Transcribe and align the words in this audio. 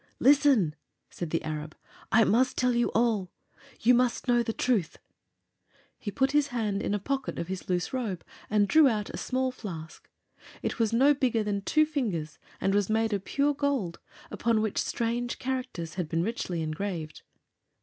"Listen!" 0.19 0.75
said 1.11 1.29
the 1.29 1.43
Arab. 1.43 1.75
"I 2.11 2.23
must 2.23 2.57
tell 2.57 2.73
you 2.73 2.89
all. 2.95 3.29
You 3.81 3.93
must 3.93 4.27
know 4.27 4.41
the 4.41 4.51
truth!" 4.51 4.97
He 5.99 6.09
put 6.09 6.31
his 6.31 6.47
hand 6.47 6.81
in 6.81 6.95
a 6.95 6.97
pocket 6.99 7.37
of 7.37 7.49
his 7.49 7.69
loose 7.69 7.93
robe 7.93 8.23
and 8.49 8.67
drew 8.67 8.87
out 8.87 9.11
a 9.11 9.17
small 9.17 9.51
flask. 9.51 10.09
It 10.63 10.79
was 10.79 10.91
no 10.91 11.13
bigger 11.13 11.43
than 11.43 11.61
two 11.61 11.85
fingers 11.85 12.39
and 12.59 12.73
was 12.73 12.89
made 12.89 13.13
of 13.13 13.25
pure 13.25 13.53
gold, 13.53 13.99
upon 14.31 14.63
which 14.63 14.79
strange 14.79 15.37
characters 15.37 15.93
had 15.93 16.09
been 16.09 16.23
richly 16.23 16.63
engraved. 16.63 17.21